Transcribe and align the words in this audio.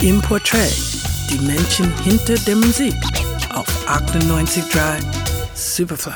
Im 0.00 0.22
Portrait, 0.22 0.72
die 1.28 1.40
Menschen 1.40 1.92
hinter 2.04 2.34
der 2.46 2.54
Musik 2.54 2.94
auf 3.52 3.66
98.3 3.88 5.02
Superfly. 5.54 6.12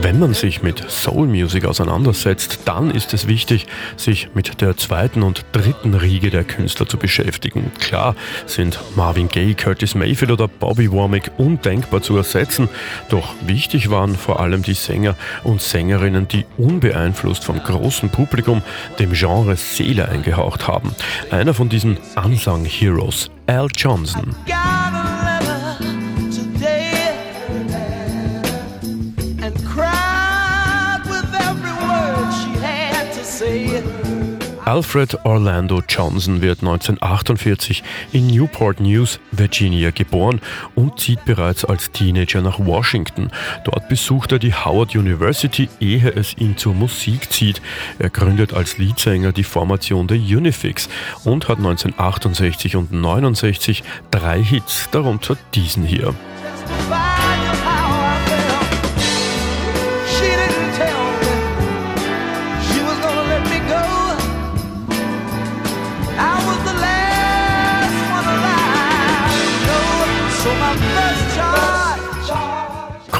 Wenn 0.00 0.18
man 0.18 0.34
sich 0.34 0.62
mit 0.62 0.90
Soul 0.90 1.26
Music 1.26 1.64
auseinandersetzt, 1.64 2.60
dann 2.64 2.90
ist 2.90 3.14
es 3.14 3.28
wichtig, 3.28 3.66
sich 3.96 4.28
mit 4.34 4.60
der 4.60 4.76
zweiten 4.76 5.22
und 5.22 5.44
dritten 5.52 5.94
Riege 5.94 6.30
der 6.30 6.44
Künstler 6.44 6.88
zu 6.88 6.96
beschäftigen. 6.96 7.70
Klar 7.78 8.16
sind 8.46 8.80
Marvin 8.96 9.28
Gaye, 9.28 9.54
Curtis 9.54 9.94
Mayfield 9.94 10.32
oder 10.32 10.48
Bobby 10.48 10.90
Womack 10.90 11.30
undenkbar 11.38 12.02
zu 12.02 12.16
ersetzen, 12.16 12.68
doch 13.08 13.34
wichtig 13.46 13.90
waren 13.90 14.16
vor 14.16 14.40
allem 14.40 14.62
die 14.62 14.74
Sänger 14.74 15.14
und 15.44 15.62
Sängerinnen, 15.62 16.28
die 16.28 16.46
unbeeinflusst 16.58 17.44
vom 17.44 17.62
großen 17.62 18.10
Publikum 18.10 18.62
dem 18.98 19.12
Genre 19.12 19.56
Seele 19.56 20.08
eingehaucht 20.08 20.66
haben. 20.66 20.94
Einer 21.30 21.54
von 21.54 21.68
diesen 21.68 21.98
Unsung 22.16 22.64
Heroes, 22.64 23.30
Al 23.46 23.68
Johnson. 23.76 24.34
Alfred 34.64 35.18
Orlando 35.24 35.82
Johnson 35.88 36.40
wird 36.40 36.60
1948 36.60 37.82
in 38.12 38.28
Newport 38.28 38.80
News, 38.80 39.18
Virginia 39.32 39.90
geboren 39.90 40.40
und 40.76 41.00
zieht 41.00 41.24
bereits 41.24 41.64
als 41.64 41.90
Teenager 41.90 42.42
nach 42.42 42.60
Washington. 42.60 43.30
Dort 43.64 43.88
besucht 43.88 44.32
er 44.32 44.38
die 44.38 44.54
Howard 44.54 44.94
University, 44.94 45.68
ehe 45.80 46.10
es 46.14 46.36
ihn 46.38 46.56
zur 46.56 46.74
Musik 46.74 47.32
zieht. 47.32 47.60
Er 47.98 48.10
gründet 48.10 48.54
als 48.54 48.78
Leadsänger 48.78 49.32
die 49.32 49.44
Formation 49.44 50.06
der 50.06 50.18
Unifix 50.18 50.88
und 51.24 51.48
hat 51.48 51.58
1968 51.58 52.76
und 52.76 52.92
1969 52.92 53.82
drei 54.10 54.42
Hits, 54.42 54.88
darunter 54.92 55.36
diesen 55.54 55.84
hier. 55.84 56.14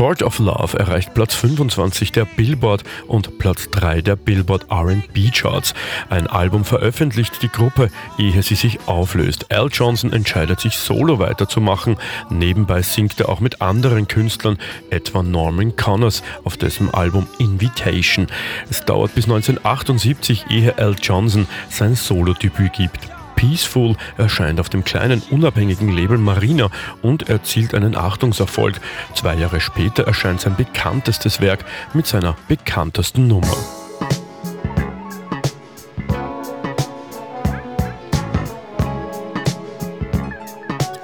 Court 0.03 0.25
of 0.25 0.41
Love 0.41 0.77
erreicht 0.81 1.15
Platz 1.15 1.37
25 1.37 2.11
der 2.11 2.25
Billboard 2.25 2.83
und 3.07 3.39
Platz 3.39 3.71
3 3.71 4.03
der 4.03 4.17
Billboard 4.17 4.67
RB 4.69 5.33
Charts. 5.33 5.75
Ein 6.11 6.27
Album 6.27 6.65
veröffentlicht 6.65 7.41
die 7.41 7.49
Gruppe, 7.49 7.89
ehe 8.19 8.43
sie 8.43 8.57
sich 8.57 8.81
auflöst. 8.89 9.53
Al 9.53 9.69
Johnson 9.71 10.13
entscheidet 10.13 10.59
sich 10.59 10.77
solo 10.77 11.21
weiterzumachen. 11.21 11.99
Nebenbei 12.31 12.83
singt 12.83 13.21
er 13.21 13.29
auch 13.29 13.39
mit 13.39 13.63
anderen 13.63 14.09
Künstlern, 14.09 14.59
etwa 14.91 15.23
Norman 15.23 15.77
Connors 15.77 16.25
auf 16.43 16.57
dessen 16.57 16.93
Album 16.93 17.29
Invitation. 17.39 18.27
Es 18.69 18.85
dauert 18.85 19.15
bis 19.15 19.27
1978, 19.27 20.47
ehe 20.51 20.79
Al 20.79 20.97
Johnson 21.01 21.47
sein 21.71 21.95
Solo-Debüt 21.95 22.73
gibt. 22.73 23.22
Peaceful 23.43 23.97
erscheint 24.19 24.61
auf 24.61 24.69
dem 24.69 24.85
kleinen 24.85 25.21
unabhängigen 25.31 25.89
Label 25.89 26.17
Marina 26.17 26.71
und 27.03 27.29
erzielt 27.29 27.75
einen 27.75 27.97
Achtungserfolg. 27.97 28.81
Zwei 29.17 29.35
Jahre 29.35 29.61
später 29.61 30.05
erscheint 30.05 30.43
sein 30.43 30.55
bekanntestes 30.55 31.41
Werk 31.41 31.65
mit 31.93 32.07
seiner 32.07 32.37
bekanntesten 32.47 33.27
Nummer. 33.27 33.82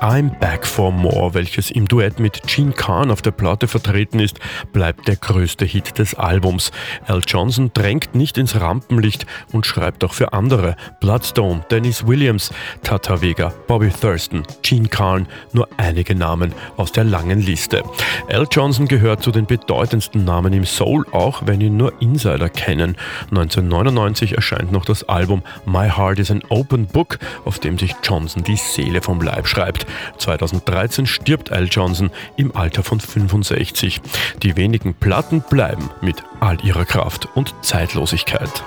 I'm 0.09 0.31
Back 0.41 0.67
for 0.67 0.91
More, 0.91 1.35
welches 1.35 1.71
im 1.71 1.87
Duett 1.87 2.19
mit 2.19 2.43
Gene 2.47 2.73
Kahn 2.73 3.11
auf 3.11 3.21
der 3.21 3.31
Platte 3.31 3.69
vertreten 3.69 4.21
ist, 4.21 4.41
bleibt 4.73 5.07
der 5.07 5.17
größte 5.17 5.67
Hit 5.67 5.99
des 5.99 6.15
Albums. 6.15 6.73
Al 7.07 7.21
Johnson 7.27 7.73
drängt 7.75 8.15
nicht 8.15 8.39
ins 8.39 8.59
Rampenlicht 8.59 9.27
und 9.53 9.67
schreibt 9.67 10.03
auch 10.05 10.15
für 10.15 10.33
andere. 10.33 10.77
Bloodstone, 11.01 11.63
Dennis 11.71 12.07
Williams, 12.07 12.51
Tata 12.83 13.21
Vega, 13.21 13.53
Bobby 13.67 13.91
Thurston, 13.91 14.45
Gene 14.63 14.89
Kahn, 14.89 15.29
nur 15.53 15.69
einige 15.77 16.15
Namen 16.15 16.55
aus 16.79 16.91
der 16.91 17.05
langen 17.05 17.43
Liste. 17.43 17.83
Al 18.31 18.47
Johnson 18.51 18.89
gehört 18.89 19.23
zu 19.23 19.31
den 19.31 19.45
bedeutendsten 19.45 20.25
Namen 20.25 20.55
im 20.55 20.65
Soul, 20.65 21.05
auch 21.13 21.43
wenn 21.45 21.61
ihn 21.61 21.77
nur 21.77 22.01
Insider 22.01 22.49
kennen. 22.49 22.97
1999 23.25 24.33
erscheint 24.33 24.73
noch 24.73 24.87
das 24.87 25.07
Album 25.07 25.43
My 25.67 25.91
Heart 25.91 26.19
is 26.19 26.31
an 26.31 26.43
Open 26.49 26.87
Book, 26.87 27.19
auf 27.45 27.59
dem 27.59 27.77
sich 27.77 27.95
Johnson 28.03 28.43
die 28.43 28.57
Seele 28.57 29.03
vom 29.03 29.21
Leib 29.21 29.47
schreibt. 29.47 29.85
2013 30.19 31.07
stirbt 31.07 31.53
Al 31.53 31.69
Johnson 31.71 32.11
im 32.37 32.55
Alter 32.55 32.83
von 32.83 33.01
65. 33.01 34.01
Die 34.43 34.57
wenigen 34.57 34.95
Platten 34.95 35.43
bleiben 35.43 35.91
mit 36.01 36.23
all 36.41 36.59
ihrer 36.65 36.85
Kraft 36.85 37.29
und 37.35 37.55
Zeitlosigkeit. 37.63 38.65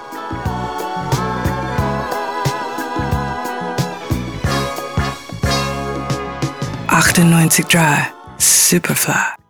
Achtundneunzig 6.88 7.66
Dry 7.68 8.08
Superfly. 8.38 9.41